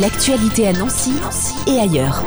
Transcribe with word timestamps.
L'actualité 0.00 0.68
à 0.68 0.74
Nancy, 0.74 1.12
et 1.66 1.78
ailleurs. 1.78 2.22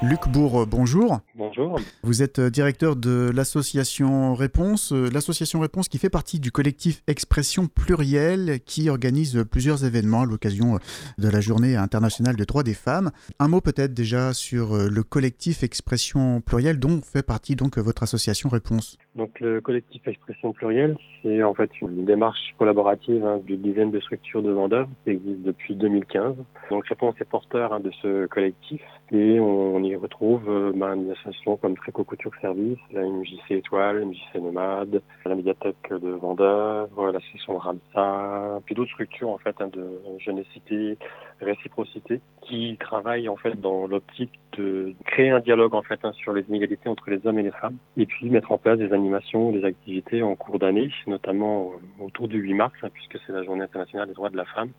Luc 0.00 0.28
Bourg, 0.28 0.64
bonjour. 0.64 1.18
Bonjour. 1.34 1.80
Vous 2.04 2.22
êtes 2.22 2.38
euh, 2.38 2.50
directeur 2.50 2.94
de 2.94 3.32
l'association 3.34 4.34
Réponse, 4.34 4.92
euh, 4.92 5.10
l'association 5.10 5.58
Réponse 5.58 5.88
qui 5.88 5.98
fait 5.98 6.10
partie 6.10 6.38
du 6.38 6.52
collectif 6.52 7.02
Expression 7.08 7.66
Plurielle 7.66 8.60
qui 8.64 8.88
organise 8.90 9.44
plusieurs 9.50 9.84
événements 9.84 10.22
à 10.22 10.26
l'occasion 10.26 10.76
euh, 10.76 10.78
de 11.18 11.28
la 11.28 11.40
journée 11.40 11.74
internationale 11.74 12.36
des 12.36 12.44
droits 12.44 12.62
des 12.62 12.74
femmes. 12.74 13.10
Un 13.40 13.48
mot 13.48 13.60
peut-être 13.60 13.92
déjà 13.92 14.32
sur 14.32 14.76
le 14.76 15.02
collectif 15.02 15.64
Expression 15.64 16.40
Plurielle 16.42 16.78
dont 16.78 17.00
fait 17.00 17.24
partie 17.24 17.56
donc 17.56 17.76
votre 17.76 18.04
association 18.04 18.48
Réponse. 18.50 18.98
Donc 19.14 19.38
le 19.38 19.60
collectif 19.60 20.06
Expression 20.08 20.52
Plurielle, 20.52 20.96
c'est 21.22 21.42
en 21.44 21.54
fait 21.54 21.70
une 21.80 22.04
démarche 22.04 22.52
collaborative 22.58 23.24
hein, 23.24 23.40
d'une 23.44 23.62
dizaine 23.62 23.92
de 23.92 24.00
structures 24.00 24.42
de 24.42 24.50
vendeurs 24.50 24.88
qui 25.04 25.10
existe 25.10 25.42
depuis 25.42 25.76
2015. 25.76 26.34
Donc 26.70 26.86
Réponse 26.88 27.14
est 27.20 27.24
porteur 27.24 27.72
hein, 27.72 27.78
de 27.78 27.92
ce 28.02 28.26
collectif 28.26 28.82
et 29.12 29.38
on, 29.38 29.82
y 29.84 29.94
retrouve 29.94 30.48
euh, 30.48 30.72
ben, 30.74 30.96
des 30.96 31.12
associations 31.12 31.56
comme 31.56 31.76
Tréco 31.76 32.02
Couture 32.02 32.32
Service, 32.40 32.78
la 32.90 33.02
MJC 33.02 33.50
Étoile, 33.50 34.04
MJC 34.04 34.42
Nomade, 34.42 35.00
la 35.24 35.34
médiathèque 35.36 35.90
de 35.90 36.10
vendeurs, 36.10 36.88
l'association 37.12 37.58
Ramsa, 37.58 38.60
puis 38.64 38.74
d'autres 38.74 38.90
structures 38.92 39.30
en 39.30 39.38
fait 39.38 39.54
hein, 39.60 39.68
de 39.72 40.00
jeunessité, 40.18 40.98
réciprocité, 41.40 42.20
qui 42.42 42.76
travaillent 42.80 43.28
en 43.28 43.36
fait 43.36 43.60
dans 43.60 43.86
l'optique 43.86 44.32
de 44.56 44.94
créer 45.06 45.30
un 45.30 45.40
dialogue 45.40 45.74
en 45.74 45.82
fait 45.82 46.00
hein, 46.04 46.12
sur 46.12 46.32
les 46.32 46.42
inégalités 46.48 46.88
entre 46.88 47.10
les 47.10 47.26
hommes 47.26 47.38
et 47.38 47.42
les 47.42 47.50
femmes, 47.50 47.76
et 47.96 48.06
puis 48.06 48.30
mettre 48.30 48.52
en 48.52 48.58
place 48.58 48.78
des 48.78 48.92
animations, 48.92 49.52
des 49.52 49.64
activités 49.64 50.22
en 50.22 50.34
cours 50.36 50.58
d'année, 50.58 50.90
notamment 51.06 51.72
autour 52.00 52.28
du 52.28 52.38
8 52.38 52.54
mars, 52.54 52.74
hein, 52.82 52.88
puisque 52.92 53.18
c'est 53.26 53.32
la 53.32 53.42
Journée 53.42 53.64
internationale 53.64 54.08
des 54.08 54.14
droits 54.14 54.30
de 54.30 54.36
la 54.36 54.44
femme. 54.44 54.70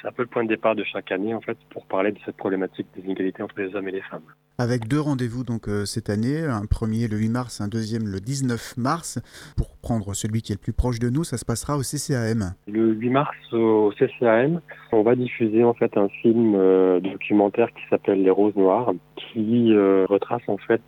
C'est 0.00 0.08
un 0.08 0.12
peu 0.12 0.22
le 0.22 0.28
point 0.28 0.42
de 0.42 0.48
départ 0.48 0.74
de 0.74 0.84
chaque 0.84 1.12
année 1.12 1.34
en 1.34 1.40
fait 1.40 1.56
pour 1.70 1.86
parler 1.86 2.12
de 2.12 2.18
cette 2.24 2.36
problématique 2.36 2.88
des 2.96 3.02
inégalités 3.02 3.42
entre 3.42 3.60
les 3.60 3.74
hommes 3.74 3.88
et 3.88 3.92
les 3.92 4.02
femmes. 4.02 4.22
Avec 4.58 4.88
deux 4.88 5.00
rendez-vous 5.00 5.44
donc 5.44 5.68
euh, 5.68 5.84
cette 5.84 6.10
année, 6.10 6.44
un 6.44 6.66
premier 6.66 7.08
le 7.08 7.16
8 7.16 7.28
mars, 7.28 7.60
un 7.60 7.68
deuxième 7.68 8.06
le 8.06 8.20
19 8.20 8.76
mars. 8.76 9.18
Pour 9.56 9.71
prendre 9.82 10.14
celui 10.14 10.40
qui 10.42 10.52
est 10.52 10.56
le 10.56 10.60
plus 10.60 10.72
proche 10.72 10.98
de 10.98 11.10
nous, 11.10 11.24
ça 11.24 11.36
se 11.36 11.44
passera 11.44 11.76
au 11.76 11.82
CCAM. 11.82 12.54
Le 12.66 12.92
8 12.92 13.10
mars 13.10 13.36
au 13.52 13.92
CCAM, 13.98 14.60
on 14.92 15.02
va 15.02 15.14
diffuser 15.14 15.64
en 15.64 15.74
fait 15.74 15.96
un 15.96 16.08
film 16.08 16.54
euh, 16.54 17.00
documentaire 17.00 17.68
qui 17.72 17.82
s'appelle 17.90 18.22
Les 18.22 18.30
Roses 18.30 18.56
Noires, 18.56 18.92
qui 19.16 19.72
euh, 19.72 20.06
retrace 20.08 20.42
en 20.46 20.56
fait 20.56 20.82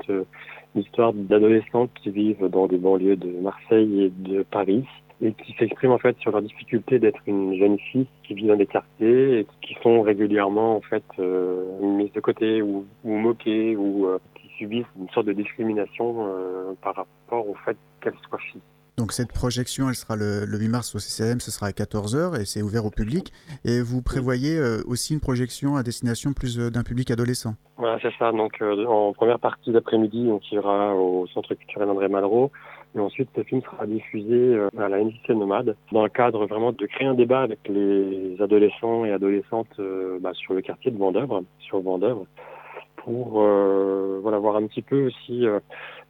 l'histoire 0.74 1.12
d'adolescentes 1.12 1.90
qui 2.02 2.10
vivent 2.10 2.48
dans 2.48 2.66
des 2.66 2.78
banlieues 2.78 3.16
de 3.16 3.30
Marseille 3.40 4.04
et 4.04 4.10
de 4.10 4.42
Paris 4.42 4.84
et 5.22 5.32
qui 5.32 5.54
s'expriment 5.58 5.92
en 5.92 5.98
fait 5.98 6.16
sur 6.18 6.32
leur 6.32 6.42
difficulté 6.42 6.98
d'être 6.98 7.20
une 7.26 7.56
jeune 7.56 7.78
fille 7.78 8.06
qui 8.24 8.34
vit 8.34 8.46
dans 8.46 8.56
des 8.56 8.66
quartiers 8.66 9.40
et 9.40 9.46
qui 9.62 9.76
sont 9.82 10.02
régulièrement 10.02 10.76
en 10.76 10.80
fait 10.80 11.04
euh, 11.18 11.80
mises 11.80 12.12
de 12.12 12.20
côté 12.20 12.62
ou, 12.62 12.84
moquées 13.04 13.76
ou 13.76 14.06
euh, 14.06 14.18
qui 14.34 14.48
subissent 14.58 14.86
une 14.98 15.08
sorte 15.10 15.26
de 15.26 15.32
discrimination 15.32 16.26
euh, 16.26 16.74
par 16.82 16.96
rapport 16.96 17.48
au 17.48 17.54
fait 17.64 17.76
qu'elles 18.00 18.14
soient 18.28 18.38
filles. 18.38 18.60
Donc 18.96 19.12
cette 19.12 19.32
projection, 19.32 19.88
elle 19.88 19.94
sera 19.94 20.16
le, 20.16 20.46
8 20.46 20.68
mars 20.68 20.94
au 20.94 20.98
CCM, 20.98 21.40
ce 21.40 21.50
sera 21.50 21.66
à 21.66 21.70
14h 21.70 22.40
et 22.40 22.44
c'est 22.44 22.62
ouvert 22.62 22.86
au 22.86 22.90
public. 22.90 23.32
Et 23.64 23.80
vous 23.80 24.02
prévoyez 24.02 24.60
aussi 24.86 25.14
une 25.14 25.20
projection 25.20 25.76
à 25.76 25.82
destination 25.82 26.32
plus 26.32 26.56
d'un 26.58 26.82
public 26.82 27.10
adolescent 27.10 27.54
Voilà, 27.76 27.98
c'est 28.00 28.12
ça. 28.18 28.30
Donc 28.30 28.62
en 28.62 29.12
première 29.12 29.40
partie 29.40 29.72
d'après-midi, 29.72 30.28
on 30.30 30.40
ira 30.54 30.94
au 30.94 31.26
Centre 31.26 31.54
culturel 31.54 31.88
André 31.88 32.08
Malraux 32.08 32.52
et 32.96 33.00
ensuite, 33.00 33.28
ce 33.34 33.42
film 33.42 33.60
sera 33.62 33.86
diffusé 33.86 34.34
euh, 34.34 34.68
à 34.78 34.88
la 34.88 35.02
NCC 35.02 35.34
Nomade 35.34 35.76
dans 35.90 36.04
le 36.04 36.08
cadre 36.08 36.46
vraiment 36.46 36.70
de 36.70 36.86
créer 36.86 37.08
un 37.08 37.14
débat 37.14 37.40
avec 37.40 37.58
les 37.68 38.36
adolescents 38.40 39.04
et 39.04 39.10
adolescentes 39.10 39.66
euh, 39.80 40.18
bah, 40.20 40.32
sur 40.34 40.54
le 40.54 40.62
quartier 40.62 40.92
de 40.92 40.98
Vendœuvre, 40.98 41.42
sur 41.58 41.80
Vendœuvre, 41.80 42.26
pour 42.96 43.42
euh, 43.42 44.20
voilà 44.22 44.38
voir 44.38 44.56
un 44.56 44.66
petit 44.68 44.82
peu 44.82 45.06
aussi 45.06 45.44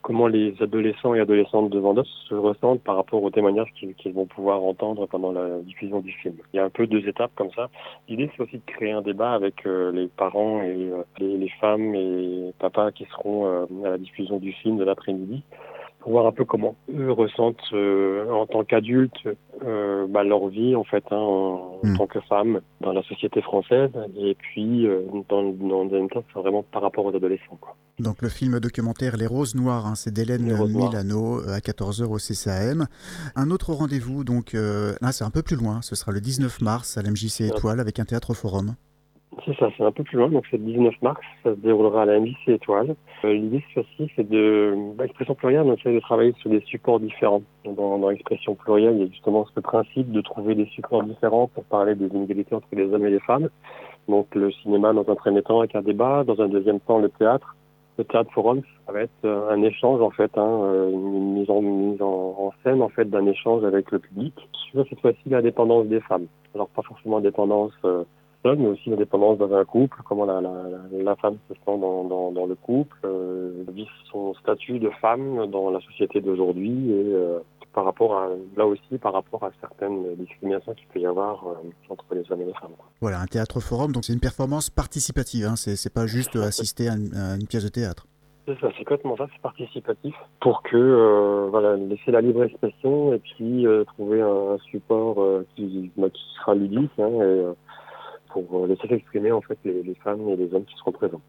comment 0.05 0.27
les 0.27 0.55
adolescents 0.60 1.14
et 1.14 1.20
adolescentes 1.20 1.70
de 1.70 1.78
Vendôme 1.78 2.05
se 2.28 2.34
ressentent 2.34 2.83
par 2.83 2.96
rapport 2.96 3.23
aux 3.23 3.30
témoignages 3.30 3.73
qu'ils 3.74 4.12
vont 4.12 4.27
pouvoir 4.27 4.62
entendre 4.62 5.06
pendant 5.06 5.33
la 5.33 5.58
diffusion 5.61 6.01
du 6.01 6.12
film. 6.12 6.34
Il 6.52 6.58
y 6.58 6.61
a 6.61 6.64
un 6.64 6.70
peu 6.70 6.86
deux 6.86 7.08
étapes 7.08 7.33
comme 7.34 7.51
ça. 7.56 7.70
L'idée, 8.06 8.30
c'est 8.36 8.42
aussi 8.42 8.58
de 8.58 8.62
créer 8.67 8.92
un 8.92 9.01
débat 9.01 9.33
avec 9.33 9.64
les 9.64 10.08
parents 10.08 10.62
et 10.62 10.90
les, 11.18 11.39
les, 11.39 11.48
femmes 11.58 11.95
et 11.95 12.52
papas 12.58 12.92
qui 12.92 13.06
seront 13.06 13.67
à 13.84 13.89
la 13.89 13.98
diffusion 13.98 14.36
du 14.36 14.52
film 14.52 14.77
de 14.77 14.84
l'après-midi 14.84 15.42
pour 16.04 16.12
voir 16.12 16.26
un 16.26 16.32
peu 16.32 16.44
comment 16.44 16.76
eux 16.94 17.10
ressentent 17.10 17.56
euh, 17.72 18.30
en 18.30 18.46
tant 18.46 18.62
qu'adultes 18.62 19.26
euh, 19.64 20.06
bah, 20.06 20.22
leur 20.22 20.48
vie 20.48 20.76
en 20.76 20.84
fait 20.84 21.02
hein, 21.10 21.16
en, 21.16 21.80
hmm. 21.82 21.96
tant 21.96 22.06
que 22.06 22.20
femmes 22.28 22.60
dans 22.82 22.92
la 22.92 23.02
société 23.04 23.40
française 23.40 23.90
et 24.14 24.34
puis 24.34 24.86
euh, 24.86 25.00
dans, 25.30 25.44
dans, 25.44 25.88
c'est 25.88 26.38
vraiment 26.38 26.62
par 26.62 26.82
rapport 26.82 27.06
aux 27.06 27.16
adolescents 27.16 27.56
quoi. 27.58 27.74
Donc 27.98 28.20
le 28.20 28.28
film 28.28 28.60
documentaire 28.60 29.16
Les 29.16 29.26
Roses 29.26 29.54
Noires, 29.54 29.86
hein, 29.86 29.94
c'est 29.94 30.12
d'Hélène 30.12 30.42
Milano 30.42 31.38
à 31.48 31.60
14h 31.60 32.04
au 32.04 32.18
CCAM. 32.18 32.86
Un 33.34 33.50
autre 33.50 33.72
rendez-vous, 33.72 34.24
donc 34.24 34.52
là 34.52 35.12
c'est 35.12 35.24
un 35.24 35.30
peu 35.30 35.42
plus 35.42 35.56
loin, 35.56 35.80
ce 35.80 35.94
sera 35.94 36.12
le 36.12 36.20
19 36.20 36.60
mars 36.60 36.98
à 36.98 37.02
l'MJC 37.02 37.42
Étoile 37.42 37.80
avec 37.80 37.98
un 37.98 38.04
théâtre 38.04 38.34
forum. 38.34 38.74
C'est 39.45 39.56
ça, 39.58 39.68
c'est 39.77 39.84
un 39.84 39.90
peu 39.90 40.05
plus 40.05 40.18
loin, 40.18 40.28
donc 40.28 40.45
c'est 40.50 40.58
le 40.58 40.64
19 40.64 40.95
mars, 41.02 41.20
ça 41.42 41.55
se 41.55 41.61
déroulera 41.61 42.02
à 42.02 42.05
la 42.05 42.20
MJC 42.20 42.48
Étoile. 42.48 42.95
Euh, 43.24 43.33
L'idée 43.33 43.64
aussi, 43.77 44.11
c'est 44.14 44.28
de, 44.28 44.74
bah, 44.96 45.05
Expression 45.06 45.34
plurielle, 45.34 45.62
on 45.67 45.74
essaie 45.74 45.92
de 45.92 46.00
travailler 46.00 46.34
sur 46.39 46.50
des 46.50 46.61
supports 46.61 47.00
différents. 47.00 47.42
Dans, 47.64 47.98
dans 47.98 48.11
l'expression 48.11 48.55
plurielle, 48.55 48.95
il 48.96 49.00
y 49.00 49.05
a 49.05 49.11
justement 49.11 49.46
ce 49.55 49.61
principe 49.61 50.12
de 50.12 50.20
trouver 50.20 50.55
des 50.55 50.67
supports 50.67 51.02
différents 51.02 51.48
pour 51.48 51.64
parler 51.64 51.95
des 51.95 52.06
inégalités 52.06 52.55
entre 52.55 52.68
les 52.72 52.84
hommes 52.92 53.06
et 53.06 53.11
les 53.11 53.20
femmes. 53.20 53.48
Donc 54.08 54.34
le 54.34 54.50
cinéma 54.52 54.92
dans 54.92 55.08
un 55.08 55.14
premier 55.14 55.42
temps 55.42 55.61
avec 55.61 55.74
un 55.74 55.83
débat, 55.83 56.24
dans 56.24 56.40
un 56.40 56.48
deuxième 56.48 56.80
temps 56.80 56.98
le 56.98 57.08
théâtre. 57.08 57.56
Le 57.96 58.05
théâtre 58.05 58.30
forum, 58.33 58.61
ça 58.86 58.92
va 58.92 59.02
être 59.02 59.11
euh, 59.24 59.51
un 59.51 59.62
échange 59.62 60.01
en 60.01 60.11
fait, 60.11 60.36
hein, 60.36 60.61
euh, 60.64 60.90
une 60.90 61.34
mise 61.34 61.48
en, 61.48 61.62
mise 61.62 62.02
en, 62.02 62.52
scène 62.64 62.83
en 62.83 62.89
fait 62.89 63.08
d'un 63.08 63.24
échange 63.27 63.64
avec 63.64 63.92
le 63.92 64.01
public 64.01 64.34
sur 64.72 64.84
cette 64.89 65.01
fois-ci 65.01 65.28
la 65.28 65.42
dépendance 65.42 65.86
des 65.86 66.01
femmes. 66.01 66.27
Alors 66.56 66.68
pas 66.68 66.83
forcément 66.83 67.20
dépendance 67.20 67.72
euh, 67.84 68.02
mais 68.44 68.66
aussi 68.66 68.90
la 68.90 68.96
dépendance 68.96 69.38
dans 69.38 69.52
un 69.55 69.64
couple, 69.64 69.96
comment 70.05 70.27
la, 70.27 70.40
la, 70.40 70.52
la 70.92 71.16
femme 71.16 71.38
se 71.48 71.55
sent 71.55 71.60
dans, 71.66 72.05
dans, 72.05 72.30
dans 72.30 72.46
le 72.46 72.55
couple, 72.55 72.96
euh, 73.05 73.64
vit 73.72 73.88
son 74.10 74.34
statut 74.34 74.78
de 74.78 74.90
femme 75.00 75.46
dans 75.46 75.70
la 75.70 75.80
société 75.80 76.20
d'aujourd'hui 76.20 76.90
et 76.90 77.14
euh, 77.14 77.38
par 77.72 77.84
rapport 77.86 78.16
à 78.16 78.28
là 78.56 78.66
aussi 78.66 78.98
par 79.00 79.14
rapport 79.14 79.42
à 79.44 79.50
certaines 79.60 80.14
discriminations 80.16 80.74
qu'il 80.74 80.86
peut 80.88 81.00
y 81.00 81.06
avoir 81.06 81.42
euh, 81.46 81.54
entre 81.88 82.04
les 82.14 82.30
hommes 82.30 82.42
et 82.42 82.46
les 82.46 82.52
femmes. 82.54 82.70
Voilà, 83.00 83.20
un 83.20 83.27
théâtre 83.27 83.60
forum, 83.60 83.92
donc 83.92 84.04
c'est 84.04 84.12
une 84.12 84.20
performance 84.20 84.68
participative, 84.68 85.46
hein, 85.46 85.56
c'est 85.56 85.92
pas 85.92 86.06
juste 86.06 86.36
assister 86.36 86.88
à 86.88 86.94
une, 86.94 87.46
pièce 87.48 87.64
de 87.64 87.70
théâtre. 87.70 88.06
C'est 88.46 88.60
ça, 88.60 88.68
c'est 88.77 88.84
complètement 88.84 89.16
ça, 89.16 89.27
c'est 89.33 89.40
participatif 89.40 90.14
pour 90.42 90.62
que 90.62 90.77
euh, 90.77 91.48
voilà 91.50 91.77
laisser 91.77 92.10
la 92.10 92.20
libre 92.20 92.44
expression 92.44 93.14
et 93.14 93.18
puis 93.18 93.66
euh, 93.66 93.84
trouver 93.84 94.20
un, 94.20 94.58
support 94.70 95.16
qui, 95.56 95.90
bah, 95.96 96.10
qui 96.10 96.22
sera 96.38 96.54
ludique 96.54 96.92
hein, 96.98 97.08
et 97.22 97.44
pour 98.42 98.67
laisser 98.67 98.89
s'exprimer 98.89 99.33
en 99.33 99.40
fait 99.40 99.58
les, 99.64 99.83
les, 99.83 99.95
femmes 99.95 100.28
et 100.28 100.36
les 100.36 100.52
hommes 100.55 100.64
qui 100.64 100.77
seront 100.77 100.92
présents. 100.92 101.20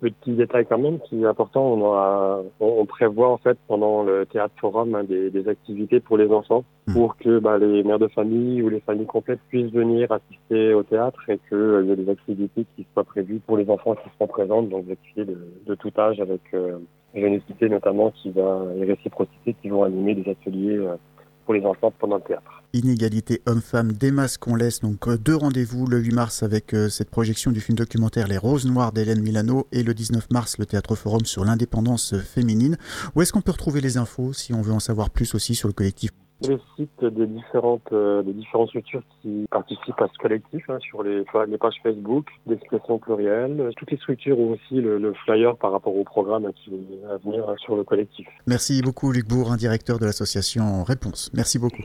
Petit 0.00 0.32
détail 0.32 0.66
quand 0.66 0.78
même 0.78 0.98
qui 1.00 1.22
est 1.22 1.26
important, 1.26 1.64
on, 1.64 1.94
a, 1.94 2.42
on, 2.60 2.84
prévoit 2.84 3.30
en 3.30 3.38
fait 3.38 3.56
pendant 3.68 4.02
le 4.02 4.26
théâtre 4.26 4.54
forum 4.60 4.94
hein, 4.94 5.04
des, 5.04 5.30
des, 5.30 5.48
activités 5.48 6.00
pour 6.00 6.18
les 6.18 6.30
enfants 6.30 6.64
hmm. 6.86 6.92
pour 6.92 7.16
que 7.16 7.38
bah, 7.38 7.56
les 7.56 7.82
mères 7.82 7.98
de 7.98 8.08
famille 8.08 8.60
ou 8.60 8.68
les 8.68 8.80
familles 8.80 9.06
complètes 9.06 9.40
puissent 9.48 9.72
venir 9.72 10.12
assister 10.12 10.74
au 10.74 10.82
théâtre 10.82 11.20
et 11.30 11.38
qu'il 11.48 11.56
euh, 11.56 11.84
y 11.84 11.92
ait 11.92 11.96
des 11.96 12.10
activités 12.10 12.66
qui 12.76 12.86
soient 12.92 13.04
prévues 13.04 13.40
pour 13.46 13.56
les 13.56 13.70
enfants 13.70 13.94
qui 13.94 14.10
seront 14.10 14.26
présentes, 14.26 14.68
donc 14.68 14.84
des 14.84 14.92
activités 14.92 15.24
de, 15.24 15.38
de 15.64 15.74
tout 15.74 15.92
âge 15.96 16.20
avec 16.20 16.42
euh, 16.52 16.78
jeunessité 17.14 17.68
notamment 17.68 18.10
qui 18.10 18.30
va 18.30 18.62
et 18.76 18.84
réciprocité 18.84 19.54
qui 19.62 19.68
vont 19.68 19.84
animer 19.84 20.14
des 20.14 20.30
ateliers 20.30 20.76
euh, 20.76 20.96
pour 21.44 21.54
les 21.54 21.64
enfants 21.64 21.92
pendant 21.98 22.16
le 22.16 22.22
théâtre. 22.22 22.62
Inégalité 22.72 23.42
homme-femme, 23.46 23.92
des 23.92 24.10
masques 24.10 24.40
qu'on 24.40 24.56
laisse. 24.56 24.80
Donc 24.80 25.06
euh, 25.06 25.16
deux 25.16 25.36
rendez-vous 25.36 25.86
le 25.86 25.98
8 25.98 26.14
mars 26.14 26.42
avec 26.42 26.74
euh, 26.74 26.88
cette 26.88 27.10
projection 27.10 27.52
du 27.52 27.60
film 27.60 27.76
documentaire 27.76 28.26
Les 28.26 28.38
Roses 28.38 28.66
Noires 28.66 28.92
d'Hélène 28.92 29.20
Milano 29.20 29.66
et 29.72 29.82
le 29.82 29.94
19 29.94 30.30
mars 30.30 30.58
le 30.58 30.66
Théâtre 30.66 30.94
Forum 30.94 31.24
sur 31.24 31.44
l'indépendance 31.44 32.16
féminine. 32.18 32.76
Où 33.14 33.22
est-ce 33.22 33.32
qu'on 33.32 33.42
peut 33.42 33.52
retrouver 33.52 33.80
les 33.80 33.96
infos 33.96 34.32
si 34.32 34.52
on 34.52 34.62
veut 34.62 34.72
en 34.72 34.80
savoir 34.80 35.10
plus 35.10 35.34
aussi 35.34 35.54
sur 35.54 35.68
le 35.68 35.74
collectif 35.74 36.10
le 36.48 36.60
site 36.76 37.04
des 37.04 37.26
différentes, 37.26 37.92
euh, 37.92 38.22
des 38.22 38.32
différentes 38.32 38.68
structures 38.68 39.02
qui 39.20 39.46
participent 39.50 40.00
à 40.00 40.08
ce 40.12 40.18
collectif, 40.18 40.62
hein, 40.68 40.78
sur 40.80 41.02
les, 41.02 41.24
les, 41.48 41.58
pages 41.58 41.76
Facebook, 41.82 42.26
d'expression 42.46 42.98
plurielle. 42.98 43.70
Toutes 43.76 43.90
les 43.90 43.96
structures 43.96 44.38
ont 44.38 44.52
aussi 44.52 44.80
le, 44.80 45.12
flyer 45.24 45.56
par 45.56 45.72
rapport 45.72 45.96
au 45.96 46.04
programme 46.04 46.50
qui 46.54 46.74
est 46.74 47.06
à 47.12 47.16
venir 47.18 47.44
sur 47.58 47.76
le 47.76 47.84
collectif. 47.84 48.26
Merci 48.46 48.82
beaucoup 48.82 49.12
Luc 49.12 49.28
Bourg, 49.28 49.56
directeur 49.56 49.98
de 49.98 50.06
l'association 50.06 50.82
Réponse. 50.84 51.30
Merci 51.34 51.58
beaucoup. 51.58 51.82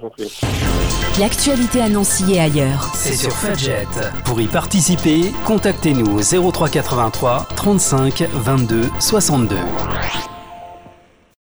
L'actualité 1.20 1.82
annoncée 1.82 2.34
et 2.34 2.40
ailleurs. 2.40 2.84
C'est 2.94 3.14
sur 3.14 3.32
Fudget. 3.32 3.88
Pour 4.26 4.42
y 4.42 4.48
participer, 4.48 5.32
contactez-nous 5.46 6.18
au 6.18 6.52
0383 6.52 7.48
35 7.56 8.24
22 8.34 8.84
62. 9.00 9.56